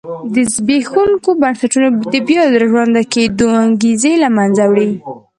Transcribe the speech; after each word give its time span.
د 0.33 0.35
زبېښونکو 0.53 1.29
بنسټونو 1.41 1.89
د 2.13 2.15
بیا 2.27 2.43
را 2.61 2.65
ژوندي 2.71 3.03
کېدو 3.13 3.45
انګېزې 3.63 4.13
له 4.23 4.29
منځه 4.37 4.63
وړي. 4.67 4.89